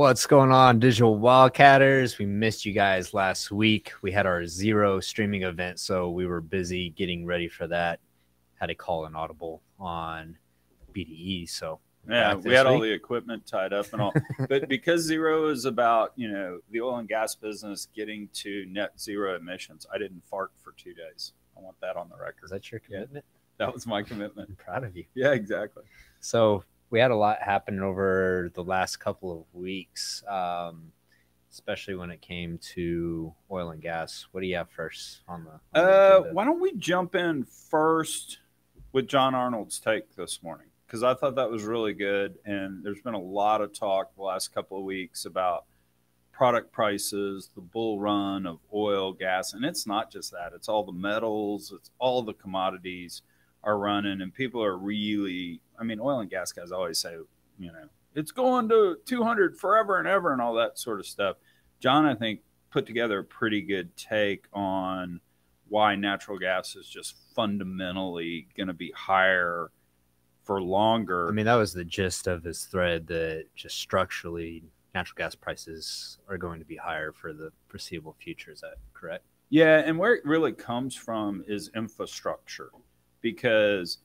[0.00, 2.16] What's going on, Digital Wildcatters?
[2.16, 3.92] We missed you guys last week.
[4.00, 8.00] We had our zero streaming event, so we were busy getting ready for that.
[8.54, 10.38] Had to call an audible on
[10.94, 14.14] BDE, so Yeah, we had all the equipment tied up and all.
[14.48, 18.98] but because zero is about, you know, the oil and gas business getting to net
[18.98, 21.34] zero emissions, I didn't fart for two days.
[21.58, 22.44] I want that on the record.
[22.44, 23.00] Is that your Yeah.
[23.00, 23.26] commitment?
[23.58, 24.48] That was my commitment.
[24.48, 25.04] I'm proud of you.
[25.12, 25.82] Yeah, exactly.
[26.20, 30.92] So we had a lot happen over the last couple of weeks, um,
[31.50, 34.26] especially when it came to oil and gas.
[34.32, 35.50] What do you have first on the?
[35.50, 38.38] on the Uh, why don't we jump in first
[38.92, 40.66] with John Arnold's take this morning?
[40.86, 42.38] Because I thought that was really good.
[42.44, 45.66] And there's been a lot of talk the last couple of weeks about
[46.32, 49.52] product prices, the bull run of oil, gas.
[49.52, 53.22] And it's not just that, it's all the metals, it's all the commodities
[53.64, 54.20] are running.
[54.20, 57.14] And people are really, I mean, oil and gas guys always say,
[57.58, 61.36] you know, it's going to 200 forever and ever and all that sort of stuff.
[61.78, 65.20] John, I think, put together a pretty good take on
[65.68, 69.70] why natural gas is just fundamentally going to be higher
[70.44, 71.28] for longer.
[71.28, 74.64] I mean, that was the gist of his thread that just structurally
[74.94, 78.50] natural gas prices are going to be higher for the foreseeable future.
[78.50, 79.24] Is that correct?
[79.50, 82.70] yeah, and where it really comes from is infrastructure
[83.20, 83.98] because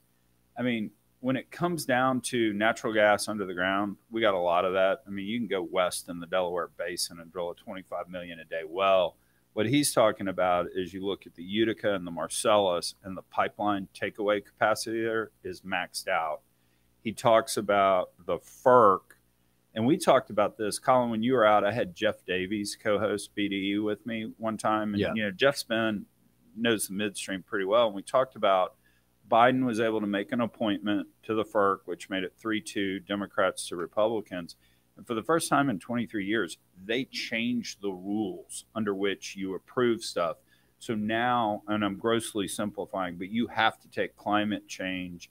[0.58, 4.38] I mean, when it comes down to natural gas under the ground, we got a
[4.38, 5.00] lot of that.
[5.06, 8.38] I mean, you can go west in the Delaware Basin and drill a 25 million
[8.38, 9.16] a day well.
[9.54, 13.22] What he's talking about is you look at the Utica and the Marcellus, and the
[13.22, 16.42] pipeline takeaway capacity there is maxed out.
[17.02, 19.00] He talks about the FERC,
[19.74, 21.64] and we talked about this, Colin, when you were out.
[21.64, 25.12] I had Jeff Davies co-host BDE with me one time, and Yeah.
[25.14, 26.04] you know Jeff's been
[26.54, 28.75] knows the midstream pretty well, and we talked about
[29.28, 33.00] Biden was able to make an appointment to the FERC, which made it 3 2
[33.00, 34.56] Democrats to Republicans.
[34.96, 39.54] And for the first time in 23 years, they changed the rules under which you
[39.54, 40.36] approve stuff.
[40.78, 45.30] So now, and I'm grossly simplifying, but you have to take climate change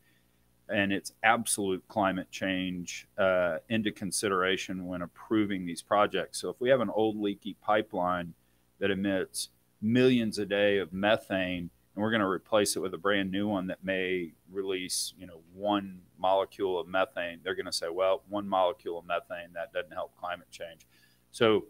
[0.67, 6.41] and it's absolute climate change uh, into consideration when approving these projects.
[6.41, 8.33] So if we have an old leaky pipeline
[8.79, 9.49] that emits
[9.81, 13.47] millions a day of methane, and we're going to replace it with a brand new
[13.47, 18.23] one that may release, you know, one molecule of methane, they're going to say, well,
[18.29, 20.81] one molecule of methane that doesn't help climate change.
[21.31, 21.65] So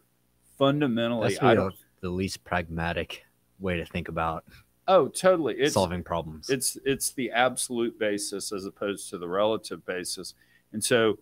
[0.58, 1.76] fundamentally, I don't.
[2.02, 3.24] the least pragmatic
[3.60, 4.44] way to think about
[4.88, 5.56] Oh, totally.
[5.56, 6.50] It's solving problems.
[6.50, 10.36] it's it's the absolute basis as opposed to the relative basis.
[10.74, 11.18] And so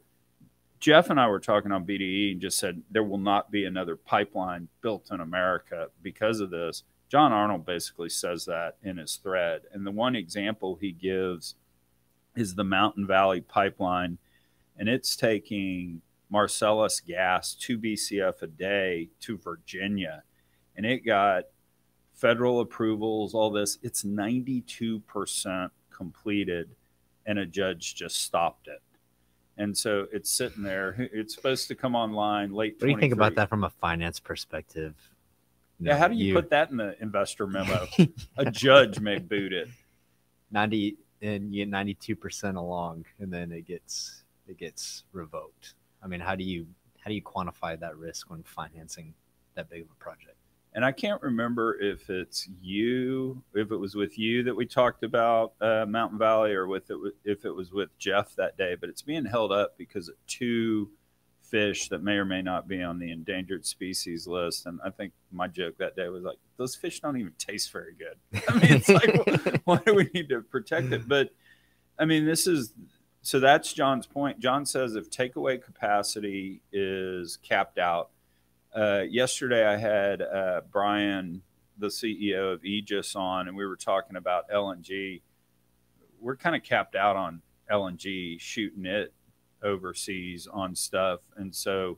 [0.79, 3.95] Jeff and I were talking on BDE and just said there will not be another
[3.95, 6.83] pipeline built in America because of this.
[7.13, 9.61] John Arnold basically says that in his thread.
[9.71, 11.53] And the one example he gives
[12.35, 14.17] is the Mountain Valley pipeline,
[14.79, 16.01] and it's taking
[16.31, 20.23] Marcellus gas, 2 BCF a day to Virginia.
[20.75, 21.43] And it got
[22.15, 23.77] federal approvals, all this.
[23.83, 26.71] It's 92% completed,
[27.27, 28.81] and a judge just stopped it.
[29.59, 30.95] And so it's sitting there.
[31.13, 32.77] It's supposed to come online late.
[32.79, 34.95] what do you think about that from a finance perspective?
[35.83, 37.87] You Yeah, how do you, put that in the investor memo?
[38.37, 39.67] a judge may boot it.
[40.51, 45.73] 90 and you get 92% along and then it gets it gets revoked
[46.03, 46.67] i mean how do you
[46.99, 49.13] how do you quantify that risk when financing
[49.55, 50.37] that big of a project
[50.75, 55.03] And I can't remember if it's you, if it was with you that we talked
[55.03, 58.75] about uh, Mountain Valley, or with it, if it was with Jeff that day.
[58.79, 60.89] But it's being held up because of two
[61.53, 64.65] fish that may or may not be on the endangered species list.
[64.65, 67.93] And I think my joke that day was like, those fish don't even taste very
[67.93, 68.41] good.
[68.49, 71.07] I mean, it's like, why do we need to protect it?
[71.07, 71.29] But
[71.99, 72.73] I mean, this is
[73.21, 74.39] so that's John's point.
[74.39, 78.09] John says if takeaway capacity is capped out,
[78.75, 81.43] uh, yesterday I had uh, Brian,
[81.77, 85.21] the CEO of Aegis, on, and we were talking about LNG.
[86.19, 89.13] We're kind of capped out on LNG, shooting it
[89.63, 91.97] overseas on stuff, and so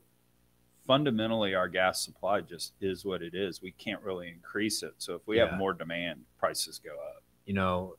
[0.86, 3.60] fundamentally our gas supply just is what it is.
[3.60, 4.94] We can't really increase it.
[4.98, 5.46] So if we Yeah.
[5.48, 7.22] have more demand, prices go up.
[7.44, 7.96] you know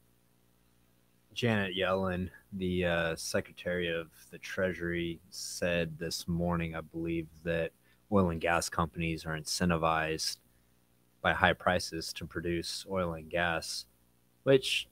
[1.34, 7.72] janet yellen the uh, secretary of the treasury said this morning i believe that
[8.12, 10.38] oil and gas companies are incentivized
[11.22, 13.86] by high prices to produce oil and gas
[14.44, 14.88] which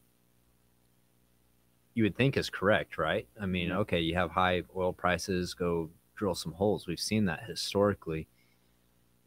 [1.95, 3.27] you would think is correct, right?
[3.41, 3.79] I mean, Yeah.
[3.79, 6.87] okay, you have high oil prices, go drill some holes.
[6.87, 8.27] We've seen that historically.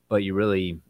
[0.09, 0.81] But you really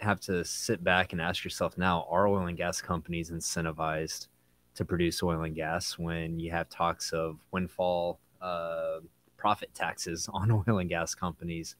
[0.00, 4.28] have to sit back and ask yourself now are oil and gas companies incentivized
[4.74, 9.00] to produce oil and gas when you have talks of windfall uh,
[9.36, 11.76] profit taxes on oil and gas companies?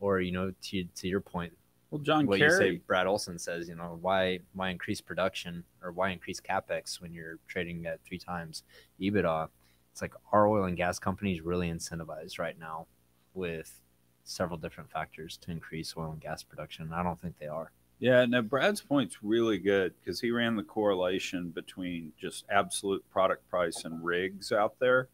[0.00, 1.52] or you know, to to your point,
[1.90, 5.64] Well, John what you Kerry, say, Brad Olson says, you know, why why increase production
[5.82, 8.62] or why increase capex when you're trading at three times
[9.00, 9.48] EBITDA?
[9.92, 12.86] It's like our oil and gas companies really incentivized right now
[13.34, 13.80] with
[14.24, 16.92] several different factors to increase oil and gas production.
[16.92, 17.72] I don't think they are.
[18.00, 23.48] Yeah, no, Brad's point's really good because he ran the correlation between just absolute product
[23.48, 25.08] price and rigs out there.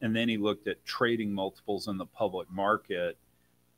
[0.00, 3.18] And then he looked at trading multiples in the public market,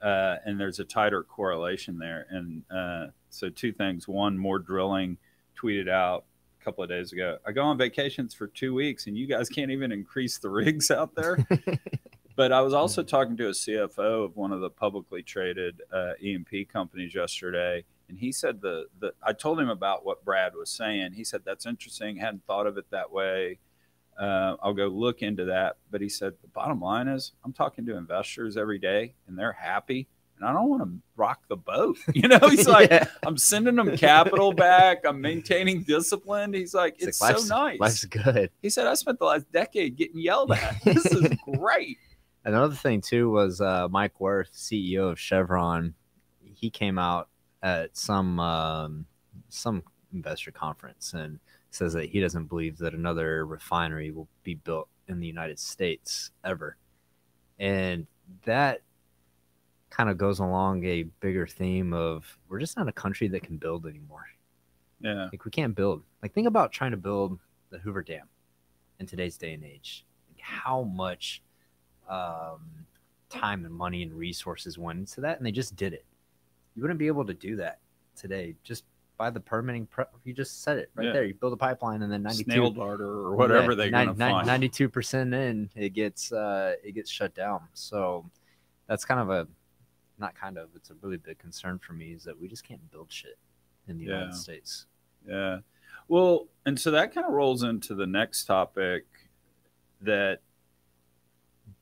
[0.04, 2.26] uh, and there's a tighter correlation there.
[2.30, 4.06] And uh, so, two things.
[4.06, 5.16] One, more drilling
[5.60, 6.24] tweeted out
[6.60, 9.48] a couple of days ago I go on vacations for two weeks, and you guys
[9.48, 11.38] can't even increase the rigs out there.
[12.36, 16.12] But I was also talking to a CFO of one of the publicly traded uh,
[16.20, 20.70] E&P companies yesterday, and he said the the I told him about what Brad was
[20.70, 21.12] saying.
[21.12, 22.16] He said that's interesting.
[22.16, 23.60] Hadn't thought of it that way.
[24.18, 25.76] Uh, I'll go look into that.
[25.90, 29.52] But he said the bottom line is I'm talking to investors every day, and they're
[29.52, 30.08] happy.
[30.38, 31.96] And I don't want to rock the boat.
[32.14, 33.06] You know, he's like, Yeah.
[33.24, 35.04] I'm sending them capital back.
[35.04, 36.52] I'm maintaining discipline.
[36.52, 37.78] He's like, it's, like, so nice.
[37.80, 38.50] Life's good.
[38.62, 40.76] He said, I spent the last decade getting yelled at.
[40.84, 41.98] This is great.
[42.44, 45.94] Another thing too was uh, Mike Wirth, CEO of Chevron.
[46.42, 47.28] He came out
[47.62, 49.06] at some um,
[49.48, 49.82] some
[50.12, 51.40] investor conference and
[51.74, 56.30] says that he doesn't believe that another refinery will be built in the United States
[56.44, 56.76] ever,
[57.58, 58.06] and
[58.44, 58.80] that
[59.90, 63.56] kind of goes along a bigger theme of we're just not a country that can
[63.56, 64.26] build anymore.
[65.00, 65.28] Yeah.
[65.30, 66.02] Like we can't build.
[66.22, 67.38] Like think about trying to build
[67.70, 68.28] the Hoover Dam
[68.98, 70.04] in today's day and age.
[70.28, 71.42] Like how much
[72.08, 72.86] um,
[73.28, 76.04] time and money and resources went into that, and they just did it.
[76.74, 77.78] You wouldn't be able to do that
[78.16, 78.84] today just
[79.16, 79.86] by the permitting.
[79.86, 81.12] Pro- you just said it right Yeah.
[81.12, 81.24] there.
[81.24, 84.18] You build a pipeline, and then ninety-two Snail darter or whatever to find.
[84.18, 87.60] Ninety-two percent in, it gets uh, it gets shut down.
[87.74, 88.28] So
[88.86, 89.46] that's kind of a
[90.18, 90.68] not kind of.
[90.76, 93.38] It's a really big concern for me is that we just can't build shit
[93.88, 94.14] in the Yeah.
[94.20, 94.86] United States.
[95.26, 95.58] Yeah.
[96.08, 99.06] Well, and so that kind of rolls into the next topic
[100.02, 100.40] that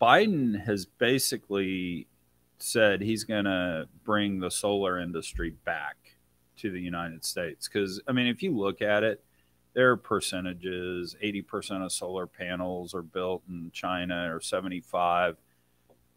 [0.00, 2.06] Biden has basically
[2.58, 5.96] said he's going to bring the solar industry back
[6.62, 7.68] to the United States.
[7.68, 9.22] Because, I mean, if you look at it,
[9.74, 15.36] there are percentages 80% of solar panels are built in China or 75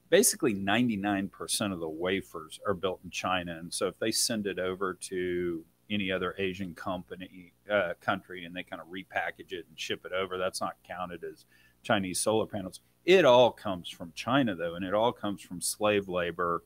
[0.10, 3.58] basically 99% of the wafers are built in China.
[3.60, 8.56] And so if they send it over to any other Asian company, uh, country, and
[8.56, 11.46] they kind of repackage it and ship it over, that's not counted as
[11.84, 12.80] Chinese solar panels.
[13.06, 16.64] It all comes from China, though, and it all comes from slave labor,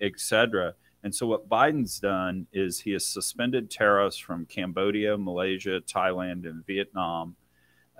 [0.00, 0.74] et cetera.
[1.02, 6.64] And so what Biden's done is he has suspended tariffs from Cambodia, Malaysia, Thailand, and
[6.66, 7.36] Vietnam.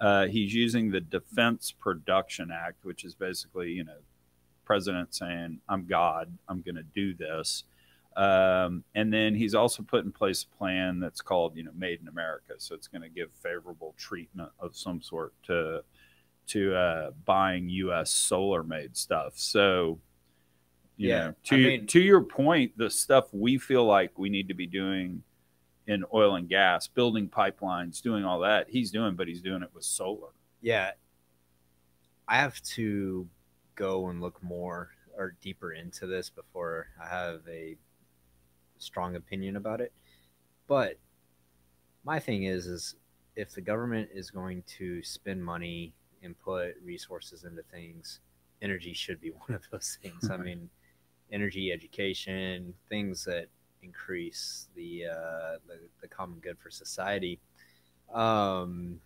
[0.00, 3.98] Uh, he's using the Defense Production Act, which is basically, you know,
[4.64, 7.64] president saying, I'm God, I'm going to do this.
[8.16, 12.00] Um, and then he's also put in place a plan that's called, you know, Made
[12.00, 12.54] in America.
[12.58, 15.82] So it's going to give favorable treatment of some sort to
[16.48, 18.10] to uh, buying U.S.
[18.10, 19.34] solar made stuff.
[19.36, 20.00] So,
[21.08, 24.48] Yeah, know, to I mean- to your point, the stuff we feel like we need
[24.48, 25.22] to be doing
[25.86, 29.70] in oil and gas, building pipelines, doing all that, he's doing, but he's doing it
[29.74, 30.28] with solar.
[30.60, 30.92] Yeah.
[32.28, 33.26] I have to
[33.74, 37.76] go and look more or deeper into this before I have a
[38.78, 39.92] strong opinion about it.
[40.68, 40.98] But
[42.04, 42.94] my thing is is
[43.36, 48.20] if the government is going to spend money and put resources into things,
[48.62, 50.30] energy should be one of those things.
[50.30, 50.68] I mean,
[51.32, 53.46] energy education, things that
[53.82, 57.38] increase the uh, the, the common good for society.
[58.12, 59.00] Um,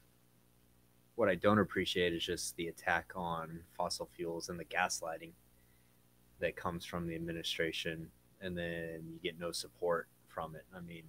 [1.16, 5.30] what I don't appreciate is just the attack on fossil fuels and the gaslighting
[6.40, 8.08] that comes from the administration,
[8.40, 10.64] and then you get no support from it.
[10.76, 11.04] I mean,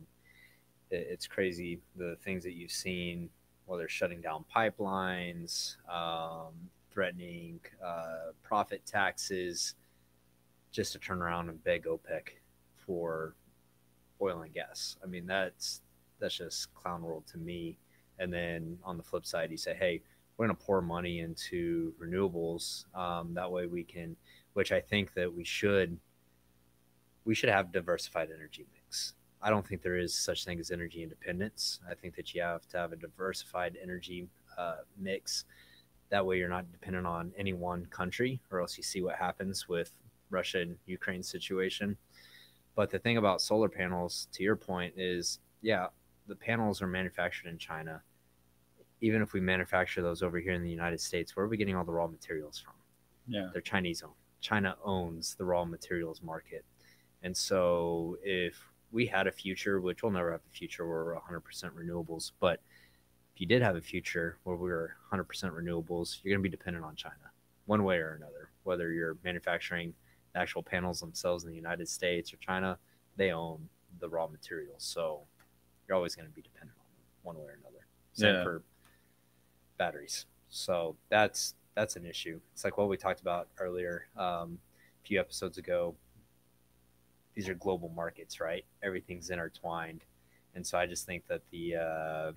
[0.91, 3.29] it, it's crazy the things that you've seen,
[3.65, 6.53] whether shutting down pipelines, um,
[6.91, 9.75] threatening uh, profit taxes,
[10.75, 12.31] just to turn around and beg OPEC
[12.85, 13.33] for
[14.21, 14.97] oil and gas.
[15.01, 15.81] I mean, that's
[16.19, 17.77] that's just clown world to me.
[18.19, 20.01] And then on the flip side, you say, hey,
[20.37, 22.85] we're going to pour money into renewables.
[22.95, 24.15] Um, that way we can,
[24.53, 25.97] which I think that we should,
[27.25, 29.13] we should have diversified energy mix.
[29.41, 31.79] I don't think there is such thing as energy independence.
[31.89, 34.27] I think that you have to have a diversified energy
[34.57, 35.45] uh, mix.
[36.09, 39.67] That way you're not dependent on any one country, or else you see what happens
[39.67, 39.91] with
[40.29, 41.97] Russia and Ukraine situation.
[42.75, 45.87] But the thing about solar panels, to your point, is yeah,
[46.27, 48.01] the panels are manufactured in China.
[49.01, 51.75] Even if we manufacture those over here in the United States, where are we getting
[51.75, 52.73] all the raw materials from?
[53.27, 53.49] Yeah.
[53.51, 54.13] They're Chinese owned.
[54.41, 56.63] China owns the raw materials market.
[57.23, 58.55] And so if
[58.91, 61.41] we had a future, which we'll never have a future where we're 100%
[61.71, 62.61] renewables, but
[63.33, 66.55] if you did have a future where we were 100% renewables, you're going to be
[66.55, 67.15] dependent on China
[67.65, 68.51] one way or another.
[68.63, 69.93] Whether you're manufacturing
[70.35, 72.77] actual panels themselves in the United States or China,
[73.15, 73.67] they own
[73.99, 74.83] the raw materials.
[74.83, 75.21] So
[75.87, 77.85] you're always going to be dependent on them one way or another.
[78.13, 78.43] Same Yeah.
[78.43, 78.61] for
[79.77, 80.25] batteries.
[80.49, 82.39] So that's that's an issue.
[82.53, 84.59] It's like what we talked about earlier um,
[85.03, 85.95] a few episodes ago.
[87.33, 88.63] These are global markets, right?
[88.81, 90.05] Everything's intertwined,
[90.53, 92.31] and so I just think that the uh,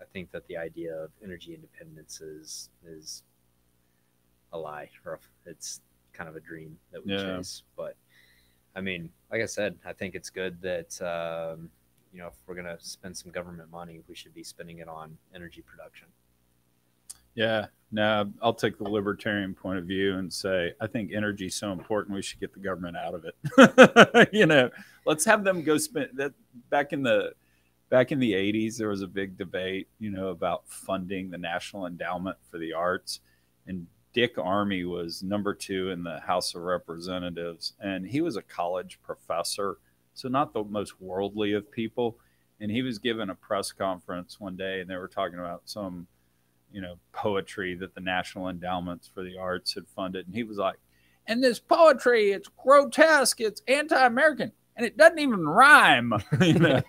[0.00, 3.22] I think that the idea of energy independence is is
[4.52, 5.80] a lie, or it's
[6.12, 7.36] kind of a dream that we Yeah.
[7.36, 7.62] chase.
[7.76, 7.96] But
[8.74, 11.70] I mean, like I said, I think it's good that um,
[12.12, 15.16] you know if we're gonna spend some government money, we should be spending it on
[15.34, 16.08] energy production.
[17.34, 21.54] Yeah, no, I'll take the libertarian point of view and say I think energy is
[21.54, 24.28] so important we should get the government out of it.
[24.32, 24.70] you know,
[25.06, 26.32] let's have them go spend that
[26.70, 27.32] back in the
[27.88, 31.86] back in the 80s there was a big debate, you know, about funding the National
[31.86, 33.20] Endowment for the Arts
[33.66, 38.42] and Dick Armey was number 2 in the House of Representatives and he was a
[38.42, 39.78] college professor,
[40.14, 42.18] so not the most worldly of people,
[42.60, 46.06] and he was given a press conference one day and they were talking about some
[46.72, 50.26] you know, poetry that the National Endowments for the Arts had funded.
[50.26, 50.76] And he was like,
[51.26, 56.14] and this poetry, it's grotesque, it's anti-American, and it doesn't even rhyme.
[56.40, 56.82] you know?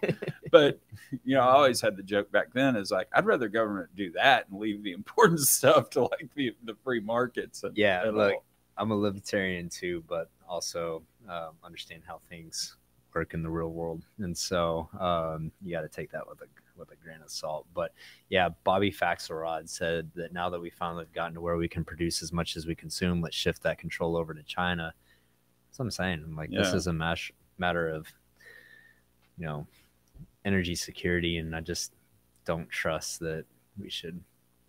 [0.53, 0.79] But
[1.23, 4.11] you know, I always had the joke back then is like, I'd rather government do
[4.11, 7.63] that and leave the important stuff to like the, the free markets.
[7.63, 8.43] And, Yeah, and look, all.
[8.77, 12.77] I'm a libertarian too, but also um, understand how things
[13.15, 16.45] work in the real world, and so um, you got to take that with a
[16.77, 17.65] with a grain of salt.
[17.73, 17.91] But
[18.29, 21.83] yeah, Bobby Faxelrod said that now that we finally have gotten to where we can
[21.83, 24.93] produce as much as we consume, let's shift that control over to China.
[25.67, 26.23] That's what I'm saying.
[26.23, 28.07] I'm like, this is a mash, matter of
[29.39, 29.65] you know
[30.45, 31.93] energy security, and I just
[32.45, 33.45] don't trust that
[33.79, 34.19] we should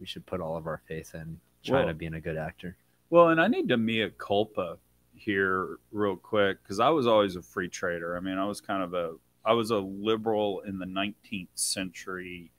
[0.00, 2.76] we should put all of our faith in China Well- being a good actor.
[3.10, 4.78] Well, and I need to mea culpa
[5.14, 8.16] here real quick because I was always a free trader.
[8.16, 9.14] I mean, I was kind of a
[9.44, 12.50] I was a liberal in the 19th century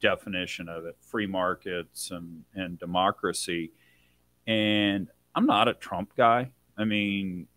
[0.00, 3.72] definition of it, free markets and and democracy.
[4.46, 6.52] And I'm not a Trump guy.
[6.78, 7.48] I mean,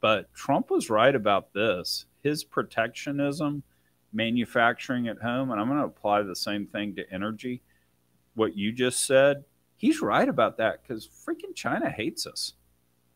[0.00, 2.06] but Trump was right about this.
[2.22, 3.62] His protectionism,
[4.12, 7.62] manufacturing at home, and I'm going to apply the same thing to energy.
[8.34, 9.44] What you just said,
[9.76, 12.54] he's right about that because freaking China hates us.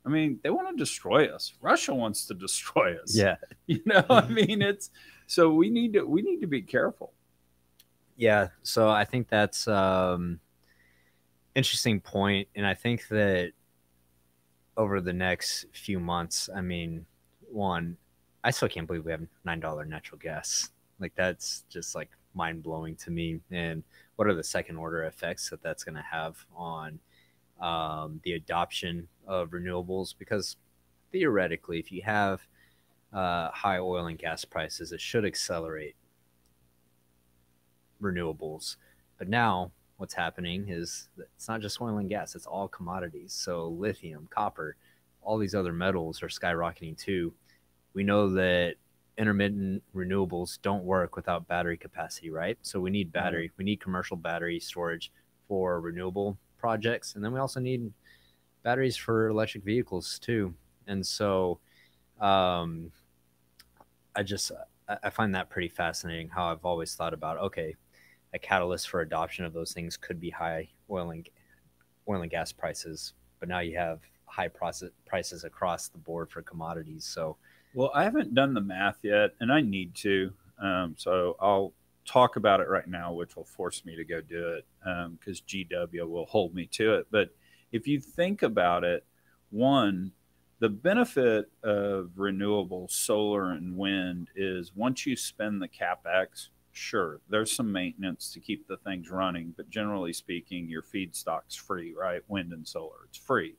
[0.06, 1.54] I mean, they want to destroy us.
[1.60, 3.16] Russia wants to destroy us.
[3.16, 3.36] Yeah.
[3.66, 4.90] You know, I mean, it's
[5.26, 7.14] so we need to we need to be careful.
[8.14, 8.48] Yeah.
[8.62, 10.38] So I think that's um
[11.54, 12.48] interesting point.
[12.54, 13.52] And I think that
[14.76, 17.06] over the next few months, I mean,
[17.50, 17.96] one,
[18.42, 20.68] I still can't believe we have nine dollar natural gas.
[21.04, 23.38] Like that's just like mind blowing to me.
[23.50, 23.82] And
[24.16, 26.98] what are the second order effects that that's going to have on
[27.60, 30.14] um, the adoption of renewables?
[30.18, 30.56] Because
[31.12, 32.40] theoretically, if you have
[33.12, 35.94] uh, high oil and gas prices, it should accelerate
[38.00, 38.76] renewables.
[39.18, 43.34] But now what's happening is it's not just oil and gas, it's all commodities.
[43.34, 44.76] So lithium, copper,
[45.20, 47.34] all these other metals are skyrocketing too.
[47.92, 48.76] We know that
[49.16, 52.58] intermittent renewables don't work without battery capacity, right?
[52.62, 55.12] So we need battery, we need commercial battery storage
[55.48, 57.14] for renewable projects.
[57.14, 57.92] And then we also need
[58.62, 60.54] batteries for electric vehicles too.
[60.86, 61.60] And so
[62.20, 62.90] um,
[64.16, 64.50] I just
[64.88, 67.74] I I find that pretty fascinating how I've always thought about okay,
[68.32, 71.28] a catalyst for adoption of those things could be high oil and
[72.08, 76.42] oil and gas prices, but now you have high process prices across the board for
[76.42, 77.04] commodities.
[77.04, 77.36] So
[77.74, 80.32] Well, I haven't done the math yet, and I need to.
[80.62, 81.72] Um, so I'll
[82.04, 84.64] talk about it right now, which will force me to go do it
[85.18, 87.06] because GW will hold me to it.
[87.10, 87.30] But
[87.72, 89.04] if you think about it,
[89.50, 90.12] one,
[90.60, 97.50] the benefit of renewable solar and wind is once you spend the capex, sure, there's
[97.50, 102.22] some maintenance to keep the things running, but generally speaking, your feedstock's free, right?
[102.28, 103.56] Wind and solar, it's free.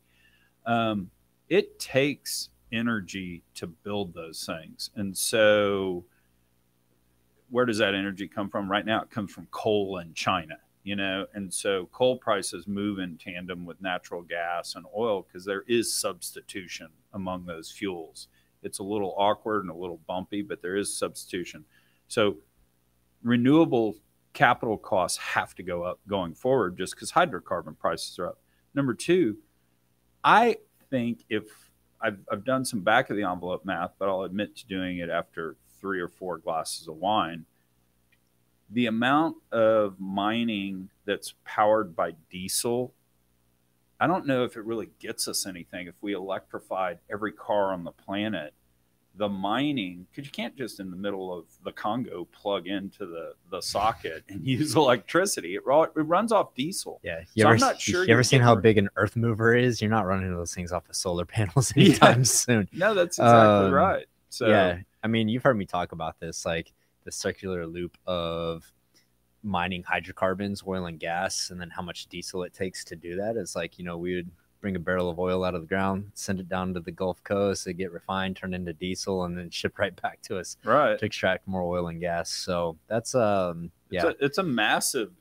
[0.65, 1.11] Um,
[1.49, 4.89] it takes energy to build those things.
[4.95, 6.05] And so
[7.49, 8.69] where does that energy come from?
[8.69, 11.25] Right now it comes from coal and China, you know.
[11.33, 15.93] And so coal prices move in tandem with natural gas and oil because there is
[15.93, 18.27] substitution among those fuels.
[18.63, 21.65] It's a little awkward and a little bumpy, but there is substitution.
[22.07, 22.37] So
[23.23, 23.95] renewable
[24.33, 28.39] capital costs have to go up going forward just because hydrocarbon prices are up.
[28.73, 29.37] Number two,
[30.23, 30.57] I
[30.89, 31.64] think if
[32.01, 35.09] I've, I've done some back of the envelope math, but I'll admit to doing it
[35.09, 37.45] after three or four glasses of wine.
[38.69, 42.93] The amount of mining that's powered by diesel,
[43.99, 47.83] I don't know if it really gets us anything if we electrified every car on
[47.83, 48.53] the planet
[49.17, 53.33] the mining because you can't just in the middle of the Congo plug into the
[53.49, 55.55] the socket and use electricity.
[55.55, 56.99] It, it runs off diesel.
[57.03, 58.05] Yeah, you so ever, I'm not sure.
[58.05, 59.81] You ever seen how big an earth mover is?
[59.81, 62.23] You're not running those things off of solar panels anytime yeah.
[62.23, 62.69] soon.
[62.73, 64.05] No, that's exactly um, right.
[64.29, 68.69] So yeah, I mean, you've heard me talk about this, like the circular loop of
[69.43, 73.37] mining hydrocarbons, oil and gas, and then how much diesel it takes to do that.
[73.37, 74.29] Is like you know we would
[74.65, 77.23] bring a barrel of oil out of the ground, send it down to the Gulf
[77.23, 80.97] Coast, it get refined, turned into diesel, and then shipped right back to us right.
[80.97, 82.31] to extract more oil and gas.
[82.31, 85.11] So that's um yeah, it's a, it's a massive.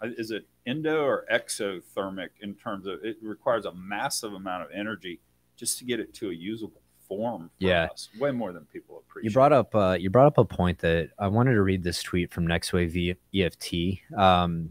[0.00, 4.68] Uh, is it endo or exothermic in terms of it requires a massive amount of
[4.72, 5.18] energy
[5.56, 8.08] just to get it to a usable form yeah us.
[8.20, 11.10] way more than people appreciate you brought up uh, you brought up a point that
[11.18, 13.74] i wanted to read this tweet from nextwave eft
[14.16, 14.70] um,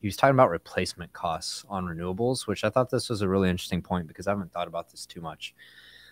[0.00, 3.50] he was talking about replacement costs on renewables, which I thought this was a really
[3.50, 5.54] interesting point because I haven't thought about this too much.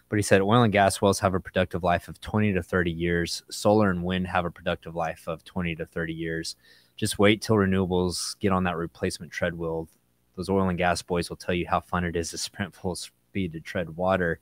[0.08, 2.90] But he said oil and gas wells have a productive life of 20 to 30
[2.90, 3.42] years.
[3.50, 6.56] Solar and wind have a productive life of 20 to 30 years.
[6.96, 9.88] Just wait till renewables get on that replacement treadmill.
[10.36, 12.96] Those oil and gas boys will tell you how fun it is to sprint full
[12.96, 14.40] speed to tread water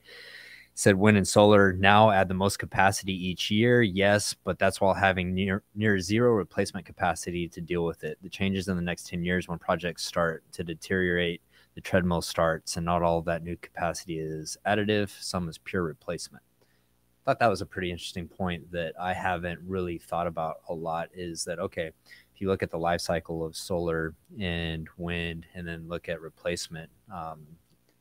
[0.75, 4.93] said wind and solar now add the most capacity each year yes but that's while
[4.93, 8.19] having near near zero replacement capacity to deal with it.
[8.23, 11.41] The changes in the next 10 years when projects start to deteriorate
[11.77, 16.43] the treadmill starts and not all that new capacity is additive some is pure replacement.
[16.63, 20.75] I thought that was a pretty interesting point that i haven't really thought about a
[20.75, 25.47] lot is that okay if you look at the life cycle of solar and wind
[25.55, 27.47] and then look at replacement um,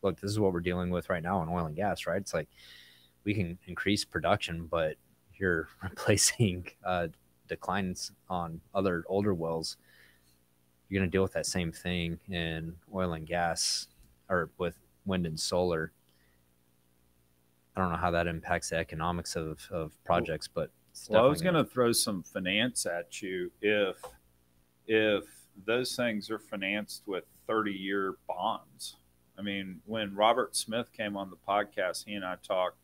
[0.04, 2.22] look, this is what we're dealing with right now in oil and gas, right?
[2.22, 2.50] It's like
[3.24, 4.98] we can increase production, but
[5.36, 7.08] you're replacing uh,
[7.48, 9.78] declines on other older wells.
[10.90, 13.88] You're going to deal with that same thing in oil and gas
[14.30, 15.92] or with wind and solar.
[17.76, 20.70] I don't know how that impacts the economics of, of projects, but
[21.10, 23.98] well, I was going to throw some finance at you if
[24.86, 25.24] if
[25.66, 28.98] those things are financed with 30 year bonds
[29.38, 32.78] I mean, when Robert Smith came on the podcast, he and I talked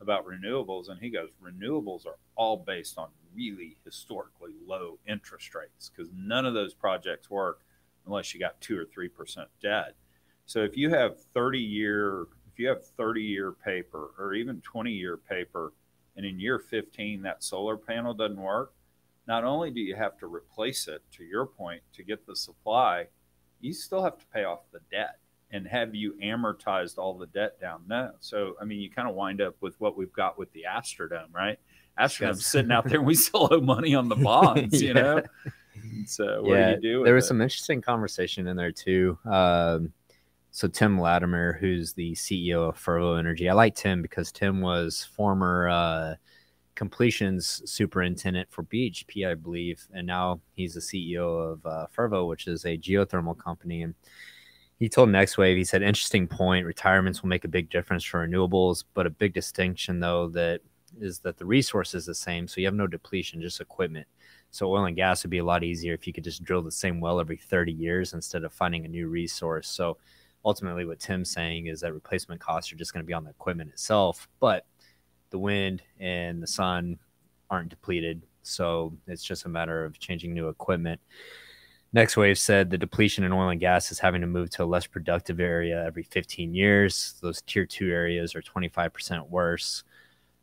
[0.00, 5.90] about renewables, and he goes, renewables are all based on really historically low interest rates
[5.90, 7.60] because none of those projects work
[8.06, 9.94] unless you got two or three percent debt.
[10.46, 14.92] So if you have 30 year, if you have 30 year paper or even 20
[14.92, 15.72] year paper,
[16.16, 18.72] and in year 15 that solar panel doesn't work,
[19.26, 23.06] not only do you have to replace it, to your point, to get the supply,
[23.60, 25.16] you still have to pay off the debt
[25.54, 27.82] and have you amortized all the debt down?
[27.86, 28.10] No.
[28.18, 31.32] So, I mean, you kind of wind up with what we've got with the Astrodome,
[31.32, 31.58] right?
[31.98, 35.22] Astrodome's sitting out there and we still owe money on the bonds, you know?
[36.06, 37.04] So, what yeah, do you do?
[37.04, 37.28] there was it?
[37.28, 39.16] some interesting conversation in there too.
[39.24, 39.92] Um,
[40.50, 45.04] so, Tim Latimer, who's the CEO of Fervo Energy, I like Tim because Tim was
[45.16, 46.14] former uh,
[46.74, 52.48] completions superintendent for BHP, I believe, and now he's the CEO of uh, Fervo, which
[52.48, 53.82] is a geothermal company.
[53.82, 53.94] And
[54.78, 56.66] he told Next Wave, he said, interesting point.
[56.66, 60.60] Retirements will make a big difference for renewables, but a big distinction, though, that
[61.00, 62.46] is that the resource is the same.
[62.46, 64.06] So you have no depletion, just equipment.
[64.50, 66.70] So oil and gas would be a lot easier if you could just drill the
[66.70, 69.68] same well every 30 years instead of finding a new resource.
[69.68, 69.96] So
[70.44, 73.30] ultimately, what Tim's saying is that replacement costs are just going to be on the
[73.30, 74.66] equipment itself, but
[75.30, 76.98] the wind and the sun
[77.50, 78.22] aren't depleted.
[78.42, 81.00] So it's just a matter of changing new equipment.
[81.94, 84.84] NextWave said the depletion in oil and gas is having to move to a less
[84.84, 87.14] productive area every 15 years.
[87.22, 89.84] Those tier two areas are 25% worse.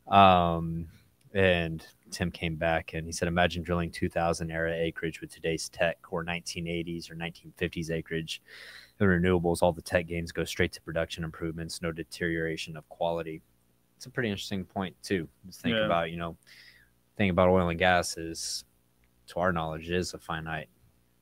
[0.07, 0.87] Um,
[1.33, 5.97] and Tim came back and he said, Imagine drilling 2000 era acreage with today's tech
[6.09, 8.41] or 1980s or 1950s acreage.
[9.01, 13.41] In renewables, all the tech gains go straight to production improvements, no deterioration of quality.
[13.97, 15.27] It's a pretty interesting point, too.
[15.47, 15.85] Just think yeah.
[15.85, 16.37] about, you know,
[17.17, 18.63] thing about oil and gas is,
[19.27, 20.69] to our knowledge, is a finite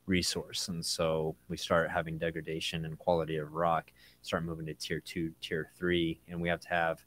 [0.10, 0.68] resource.
[0.68, 3.92] And so we start having degradation and quality of rock,
[4.22, 7.06] start moving to tier two, tier three, and we have to have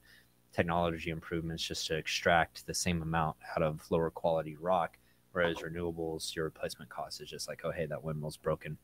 [0.52, 4.96] technology improvements just to extract the same amount out of lower quality rock.
[5.32, 8.76] Whereas renewables, your replacement cost is just like, oh, hey, that windmill's broken.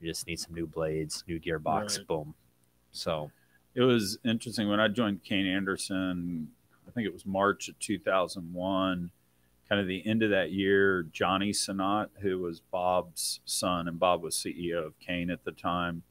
[0.00, 2.06] You just need some new blades, new gearbox, right.
[2.06, 2.34] boom.
[2.92, 3.30] So
[3.74, 6.48] it was interesting when I joined Kayne Anderson,
[6.86, 9.10] I think it was March of 2001
[9.74, 14.22] kind of the end of that year, Johnny Sinnott, who was Bob's son, and Bob
[14.22, 16.02] was CEO of Kayne at the time,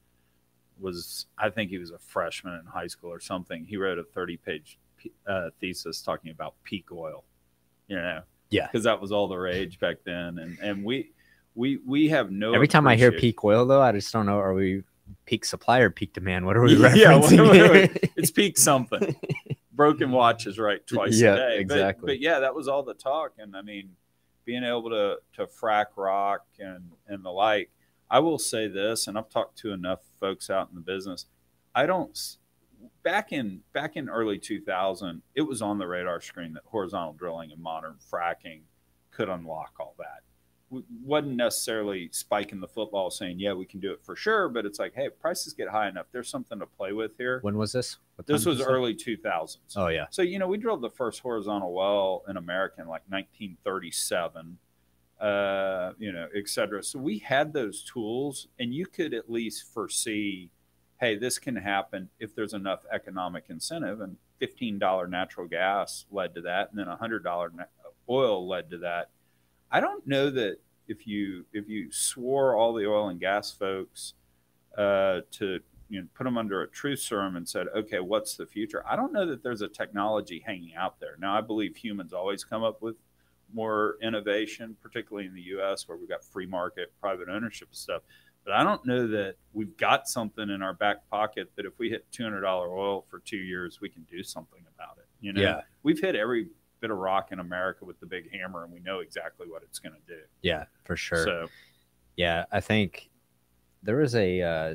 [0.78, 3.64] was I think he was a freshman in high school or something.
[3.64, 4.78] He wrote a 30 page
[5.26, 7.24] uh, thesis talking about peak oil.
[7.88, 8.66] You know, Yeah.
[8.66, 11.12] because that was all the rage back then, and and we
[11.54, 12.52] we we have no.
[12.54, 14.38] Every time I hear peak oil, though, I just don't know.
[14.38, 14.82] Are we
[15.26, 16.44] peak supply or peak demand?
[16.46, 17.46] What are we Yeah, what- referencing?
[17.46, 19.14] what are we- it's peak something.
[19.74, 20.16] Broken mm-hmm.
[20.16, 21.56] watches right twice Yeah, a day.
[21.56, 22.06] But- exactly.
[22.14, 23.90] But, yeah, that was all the talk, and I mean,
[24.44, 27.70] being able to to frack rock and and the like.
[28.10, 31.26] I will say this, and I've talked to enough folks out in the business.
[31.74, 32.18] I don't.
[33.02, 37.50] Back in back in early 2000, it was on the radar screen that horizontal drilling
[37.50, 38.60] and modern fracking
[39.10, 40.22] could unlock all that.
[41.02, 44.78] Wasn't necessarily spiking the football saying, "Yeah, we can do it for sure," but it's
[44.78, 46.06] like, "Hey, prices get high enough.
[46.12, 47.98] There's something to play with here." when was this?
[48.26, 48.64] This was say?
[48.64, 49.76] early 2000s.
[49.76, 53.02] Oh yeah, So, you know, we drilled the first horizontal well in America in like
[53.08, 54.58] 1937,
[55.20, 56.82] uh, you know, et cetera.
[56.82, 60.50] So we had those tools, and you could at least foresee,
[61.00, 64.00] hey, this can happen if there's enough economic incentive.
[64.00, 67.66] And $15 natural gas led to that, and then $100
[68.08, 69.10] oil led to that.
[69.70, 74.14] I don't know that if you if you swore all the oil and gas folks
[74.76, 78.46] uh, to you know put them under a truth serum and said, okay, what's the
[78.46, 78.84] future?
[78.88, 81.16] I don't know that there's a technology hanging out there.
[81.18, 82.96] Now, I believe humans always come up with
[83.52, 85.86] more innovation, particularly in the U.S.
[85.86, 88.02] where we've got free market, private ownership stuff.
[88.44, 91.88] But I don't know that we've got something in our back pocket that if we
[91.88, 95.06] hit two hundred dollar oil for two years, we can do something about it.
[95.20, 96.48] You know, yeah, we've hit every
[96.84, 99.78] bit of rock in America with the big hammer, and we know exactly what it's
[99.78, 100.20] going to do.
[100.42, 101.24] yeah, for sure.
[101.24, 101.48] So
[102.14, 103.08] Yeah, I think
[103.82, 104.42] there was a.
[104.42, 104.74] Uh,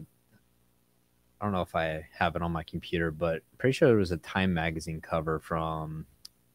[1.40, 3.98] I don't know if I have it on my computer, but I'm pretty sure there
[3.98, 6.08] was a Time magazine cover from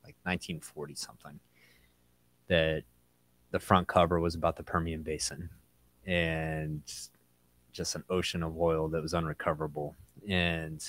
[0.02, 1.38] like 1940 something
[2.48, 2.82] that
[3.52, 5.48] the front cover was about the Permian Basin
[6.04, 6.82] and
[7.72, 9.94] just an ocean of oil that was unrecoverable.
[10.28, 10.84] And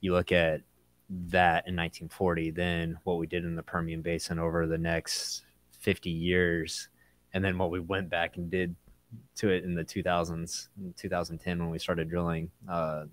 [0.00, 0.60] you look at
[1.08, 5.44] that in 1940, then what we did in the Permian Basin over the next
[5.80, 6.88] 50 years,
[7.32, 8.74] and then what we went back and did
[9.36, 13.04] to it in the 2000s, in 2010 when we started drilling uh,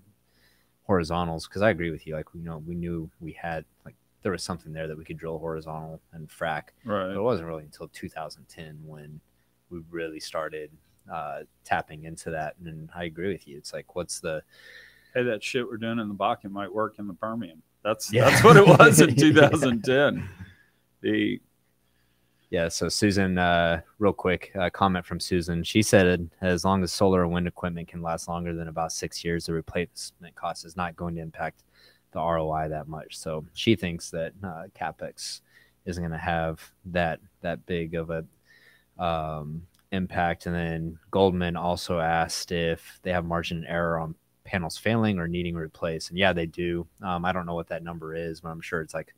[0.82, 1.46] horizontals.
[1.46, 4.42] Because I agree with you, like you know, we knew we had like there was
[4.42, 6.64] something there that we could drill horizontal and frack.
[6.84, 9.20] But right, it wasn't really until 2010 when
[9.70, 10.70] we really started
[11.10, 12.56] uh, tapping into that.
[12.64, 13.56] And I agree with you.
[13.56, 14.42] It's like, what's the
[15.14, 17.62] hey, that shit we're doing in the Bakken might work in the Permian.
[17.86, 18.28] That's Yeah.
[18.28, 20.28] that's what it was in 2010.
[21.02, 21.40] The
[22.50, 25.62] Yeah, so Susan, uh, real quick uh, comment from Susan.
[25.62, 29.24] She said, as long as solar and wind equipment can last longer than about six
[29.24, 31.62] years, the replacement cost is not going to impact
[32.10, 33.16] the ROI that much.
[33.16, 35.42] So she thinks that uh, capex
[35.84, 38.24] isn't going to have that that big of a
[38.98, 40.46] um, impact.
[40.46, 45.54] And then Goldman also asked if they have margin error on panels failing or needing
[45.54, 46.10] replaced.
[46.10, 46.86] And yeah, they do.
[47.02, 49.14] Um, I don't know what that number is, but I'm sure it's like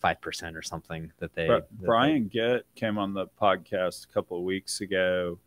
[0.00, 1.46] five percent or something that they.
[1.46, 5.38] That they- Brian Gitt came on the podcast a couple of weeks ago,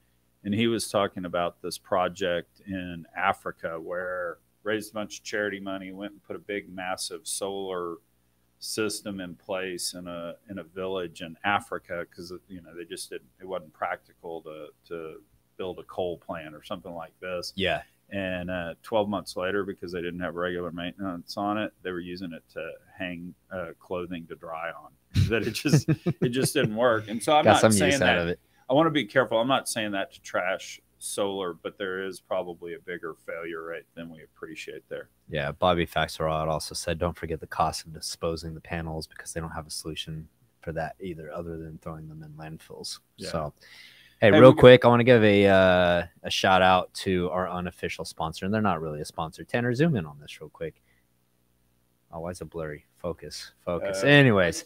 [0.44, 5.60] and he was talking about this project in Africa where raised a bunch of charity
[5.60, 7.98] money, went and put a big, massive solar
[8.60, 13.10] system in place in a in a village in Africa because you know they just
[13.10, 15.18] didn't it wasn't practical to to
[15.58, 17.54] build a coal plant or something like this.
[17.56, 21.92] yeah, And uh, 12 months later, because they didn't have regular maintenance on it, they
[21.92, 24.92] were using it to hang uh, clothing to dry on.
[25.30, 27.08] That it just it just didn't work.
[27.08, 28.38] And so I'm got not saying that.
[28.70, 29.40] I want to be careful.
[29.40, 33.86] I'm not saying that to trash solar, but there is probably a bigger failure rate
[33.96, 35.10] than we appreciate there.
[35.30, 39.40] Yeah, Bobby Faxerod also said, don't forget the cost of disposing the panels because they
[39.40, 40.28] don't have a solution
[40.62, 43.00] for that either, other than throwing them in landfills.
[43.18, 43.30] Yeah.
[43.30, 43.54] So,
[44.26, 47.50] hey, Hey, real quick, I want to give a uh, a shout out to our
[47.50, 49.44] unofficial sponsor, and they're not really a sponsor.
[49.44, 50.82] Tanner, zoom in on this real quick.
[52.12, 52.86] Oh, why is it blurry?
[52.98, 54.04] Focus, focus.
[54.04, 54.66] Uh, Anyways,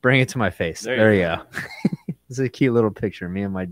[0.00, 0.82] bring it to my face.
[0.82, 1.42] There There, you go.
[2.28, 3.28] this is a cute little picture.
[3.28, 3.68] Me and my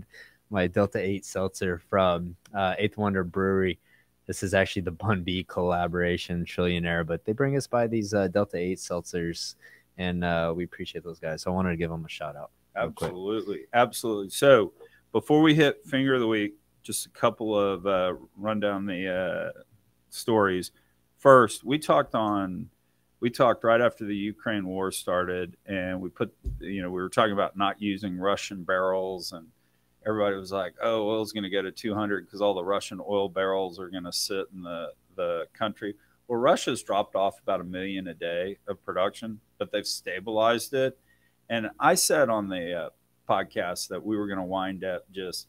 [0.49, 3.79] my Delta Eight seltzer from uh, Eighth Wonder Brewery.
[4.27, 8.27] This is actually the Bun B collaboration, Trillionaire, but they bring us by these uh,
[8.27, 9.55] Delta Eight seltzers,
[9.97, 11.41] and uh, we appreciate those guys.
[11.41, 12.51] So I wanted to give them a shout out.
[12.75, 14.29] Absolutely, absolutely.
[14.29, 14.71] So
[15.11, 19.53] before we hit finger of the week, just a couple of uh, run down the
[19.55, 19.59] uh,
[20.09, 20.71] stories.
[21.17, 22.69] First, we talked on
[23.21, 27.09] we talked right after the Ukraine war started, and we put you know we were
[27.09, 29.47] talking about not using Russian barrels, and
[30.05, 33.29] everybody was like, "Oh, oil's going to go to 200 because all the Russian oil
[33.29, 35.95] barrels are going to sit in the the country."
[36.27, 40.97] Well, Russia's dropped off about a million a day of production, but they've stabilized it.
[41.49, 42.89] And I said on the uh,
[43.31, 45.47] podcast that we were going to wind up just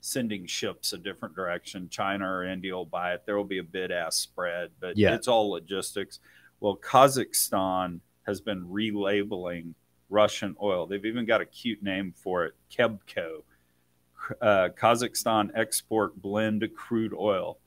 [0.00, 1.88] sending ships a different direction.
[1.88, 3.22] China or India will buy it.
[3.26, 5.14] There will be a bid ask spread, but Yeah.
[5.14, 6.20] it's all logistics.
[6.60, 9.74] Well, Kazakhstan has been relabeling
[10.10, 10.86] Russian oil.
[10.86, 13.42] They've even got a cute name for it, Kebco,
[14.40, 17.58] uh, Kazakhstan export blend crude oil.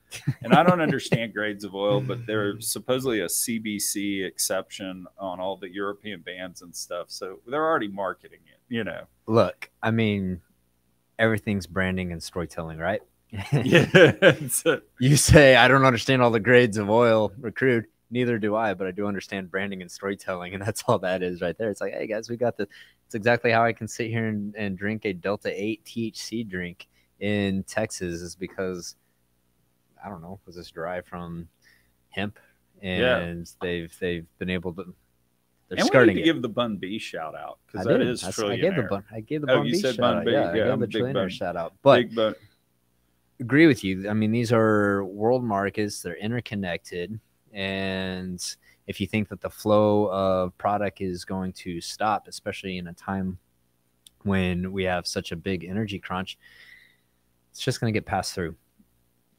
[0.42, 5.58] and I don't understand grades of oil, but there's supposedly a CPC exception on all
[5.58, 7.08] the European bans and stuff.
[7.10, 9.06] So they're already marketing it, you know.
[9.28, 10.42] Look, I mean,
[11.20, 13.02] everything's branding and storytelling, right?
[13.52, 14.36] yeah.
[15.00, 17.86] you say I don't understand all the grades of oil crude.
[18.10, 21.42] Neither do I, but I do understand branding and storytelling, and that's all that is
[21.42, 21.70] right there.
[21.70, 22.68] It's like, hey guys, we got the.
[23.06, 26.88] It's exactly how I can sit here and, and drink a Delta Eight THC drink
[27.20, 28.96] in Texas is because
[30.04, 31.50] I don't know, was this derived from
[32.10, 32.40] hemp,
[32.82, 33.44] and Yeah.
[33.62, 34.94] they've they've been able to.
[35.70, 36.24] They're and we need to it.
[36.24, 38.08] give the Bun B shout out because that did.
[38.08, 39.04] is I gave the bun.
[39.12, 40.26] I gave the Oh, bun you B said shout Bun out.
[40.26, 40.32] B.
[40.32, 41.74] Yeah, Yeah, I gave I'm the a trillionaire Bun- shout out.
[41.82, 42.36] But Big Bun.
[43.42, 44.10] agree with you.
[44.10, 47.20] I mean, these are world markets, they're interconnected.
[47.54, 48.56] And
[48.88, 52.94] if you think that the flow of product is going to stop, especially in a
[52.94, 53.38] time
[54.24, 56.38] when we have such a big energy crunch,
[57.52, 58.56] it's just going to get passed through.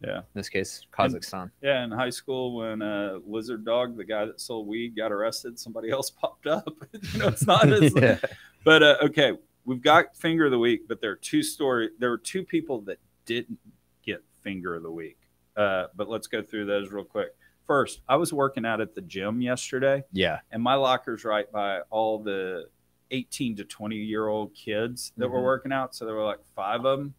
[0.04, 0.18] Yeah.
[0.18, 1.50] In this case, Kazakhstan.
[1.60, 5.58] Yeah, in high school, when uh, Lizard Dog, the guy that sold weed, got arrested,
[5.58, 6.68] somebody else popped up.
[7.12, 7.68] you know, it's not.
[7.68, 8.18] It's, yeah.
[8.64, 9.32] But uh, okay,
[9.64, 11.90] we've got finger of the week, but there are two story.
[11.98, 13.58] There were two people that didn't
[14.04, 15.18] get finger of the week.
[15.56, 17.34] Uh, but let's go through those real quick.
[17.66, 20.38] First, I was working out at the gym yesterday, Yeah.
[20.52, 22.68] and my locker's right by all the
[23.10, 25.44] 18 to 20 year old kids that were Mhm.
[25.44, 25.94] working out.
[25.94, 27.14] So there were like five of them.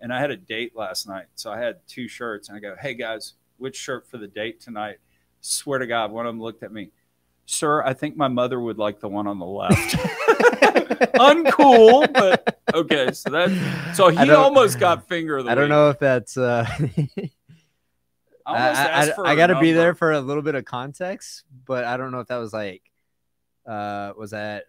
[0.00, 1.26] And I had a date last night.
[1.34, 2.48] So I had two shirts.
[2.48, 4.98] And I go, hey guys, which shirt for the date tonight?
[5.40, 6.90] Swear to God, one of them looked at me,
[7.50, 9.96] sir, I think my mother would like the one on the left.
[11.16, 13.12] Uncool, but okay.
[13.12, 15.70] So that, so he almost got finger of the I don't week.
[15.70, 16.36] know if that's.
[16.36, 17.30] Uh, I
[18.46, 18.68] I,
[19.02, 21.96] almost I, I got to be there for a little bit of context, but I
[21.96, 22.82] don't know if that was like,
[23.66, 24.64] uh, was that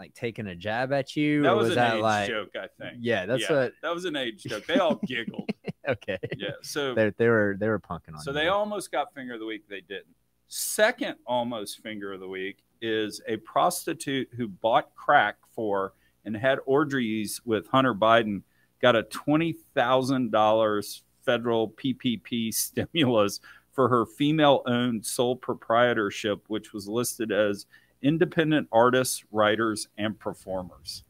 [0.00, 2.66] like taking a jab at you, That was, was an that age like, joke, I
[2.82, 2.96] think.
[3.00, 3.72] yeah, that's Yeah, what.
[3.82, 4.64] that was an age joke.
[4.66, 5.48] They all giggled.
[5.88, 6.50] Okay, Yeah.
[6.62, 8.20] So they they were they were punking on.
[8.20, 8.34] So you.
[8.34, 9.66] they almost got finger of the week.
[9.68, 10.14] They didn't.
[10.46, 16.58] Second, almost finger of the week is a prostitute who bought crack for and had
[16.66, 18.42] orgies with Hunter Biden.
[18.82, 23.40] Got a twenty thousand dollars federal PPP stimulus
[23.72, 27.66] for her female-owned sole proprietorship, which was listed as
[28.02, 31.04] independent artists, writers, and performers.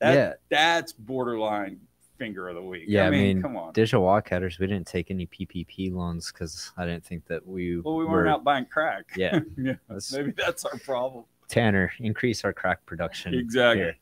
[0.00, 0.32] That, Yeah.
[0.48, 1.80] that's borderline
[2.18, 2.84] finger of the week.
[2.86, 3.72] Yeah, I mean, I mean, come on.
[3.72, 4.58] digital Wildcatters.
[4.58, 7.80] We didn't take any PPP loans because I didn't think that we.
[7.80, 9.06] Well, we were, weren't out buying crack.
[9.16, 9.74] Yeah, yeah.
[9.88, 11.24] That's- Maybe that's our problem.
[11.48, 13.34] Tanner, increase our crack production.
[13.34, 13.92] Exactly.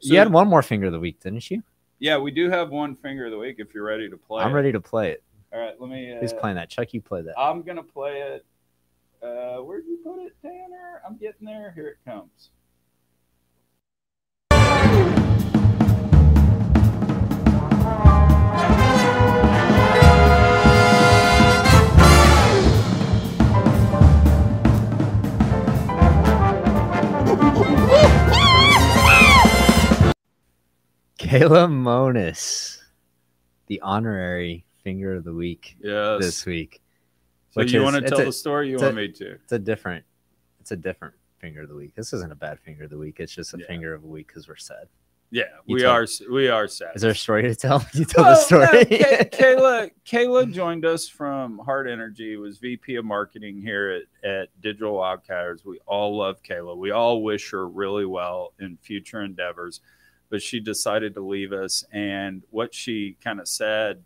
[0.00, 1.62] So- you had one more finger of the week, didn't you?
[1.98, 4.42] Yeah, we do have one finger of the week if you're ready to play.
[4.44, 4.54] I'm it.
[4.54, 5.22] ready to play it.
[5.52, 6.12] All right, let me.
[6.14, 6.68] Uh, Who's playing that?
[6.68, 7.38] Chuck, you play that.
[7.38, 8.44] I'm gonna play it.
[9.26, 11.02] Uh, where'd you put it, Tanner?
[11.04, 11.72] I'm getting there.
[11.74, 12.50] Here it comes.
[31.18, 32.78] Kayla Monis,
[33.66, 36.20] the honorary finger of the week Yes.
[36.20, 36.80] this week.
[37.56, 38.68] So which you want to tell a- the story?
[38.70, 39.30] You want a- me to?
[39.32, 40.04] It's a different,
[40.60, 41.94] it's a different finger of the week.
[41.94, 43.18] This isn't a bad finger of the week.
[43.18, 43.66] It's just a Yeah.
[43.66, 44.88] finger of the week because we're sad.
[45.30, 46.06] Yeah, You we tell- are.
[46.30, 46.94] We are sad.
[46.94, 47.84] Is there a story to tell?
[47.94, 48.66] You tell Well, the story.
[48.66, 54.28] no, Kay- Kayla, Kayla joined us from Hart Energy, was VP of marketing here at,
[54.30, 55.64] at Digital Wildcatters.
[55.64, 56.76] We all love Kayla.
[56.76, 59.80] We all wish her really well in future endeavors,
[60.30, 61.84] but she decided to leave us.
[61.90, 64.04] And what she kind of said,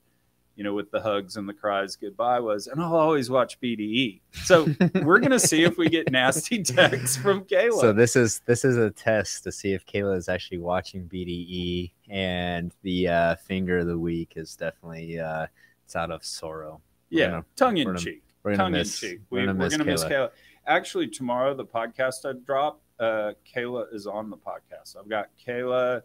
[0.57, 4.21] you know, with the hugs and the cries goodbye was, and I'll always watch BDE.
[4.45, 4.67] So
[5.03, 7.81] we're going to see if we get nasty texts from Kayla.
[7.81, 11.93] So this is this is a test to see if Kayla is actually watching BDE,
[12.11, 15.47] and the uh, finger of the week is definitely uh,
[15.85, 16.81] it's out of sorrow.
[17.11, 18.23] We're yeah, gonna- tongue in gonna- cheek.
[18.43, 19.03] We're gonna tongue miss.
[19.03, 19.21] in cheek.
[19.31, 20.11] We're gonna we're miss gonna miss Kayla.
[20.11, 20.31] Kayla.
[20.67, 24.97] Actually, tomorrow the podcast I drop, uh, Kayla is on the podcast.
[24.99, 26.03] I've got Kayla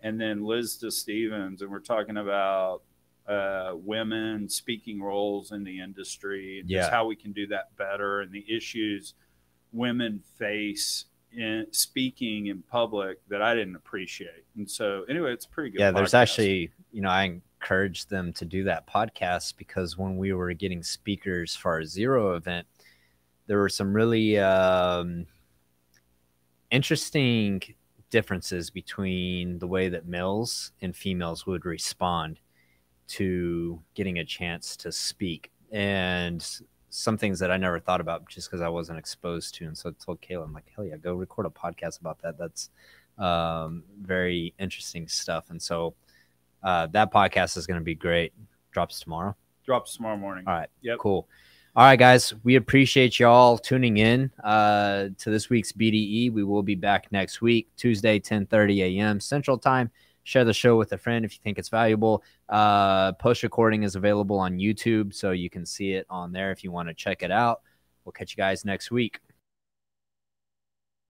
[0.00, 2.82] and then Liz to Stevens, and we're talking about
[3.28, 6.80] uh, women speaking roles in the industry and Yeah.
[6.80, 9.14] just how we can do that better and the issues
[9.72, 14.44] women face in speaking in public that I didn't appreciate.
[14.56, 15.80] And so, anyway, it's pretty good.
[15.80, 17.24] yeah, there's actually, you know, I
[17.60, 22.36] encouraged them to do that podcast because when we were getting speakers for our zero
[22.36, 22.66] event,
[23.48, 25.26] there were some really um,
[26.70, 27.60] interesting
[28.10, 32.40] differences between the way that males and females would respond
[33.08, 35.50] to getting a chance to speak.
[35.72, 36.46] And
[36.90, 39.66] some things that I never thought about just because I wasn't exposed to.
[39.66, 42.38] And so I told Kayla, I'm like, hell yeah, go record a podcast about that.
[42.38, 42.70] That's
[43.18, 45.50] um, very interesting stuff.
[45.50, 45.94] And so
[46.62, 48.32] uh, that podcast is going to be great.
[48.72, 49.36] Drops tomorrow.
[49.64, 50.44] Drops tomorrow morning.
[50.46, 50.68] All right.
[50.82, 50.98] Yep.
[50.98, 51.28] Cool.
[51.74, 52.32] All right, guys.
[52.42, 56.32] We appreciate y'all tuning in uh, to this week's BDE.
[56.32, 59.20] We will be back next week, Tuesday, 10 30 a.m.
[59.20, 59.90] Central Time.
[60.26, 62.24] Share the show with a friend if you think it's valuable.
[62.48, 66.64] Uh, Post recording is available on YouTube, so you can see it on there if
[66.64, 67.60] you want to check it out.
[68.04, 69.20] We'll catch you guys next week.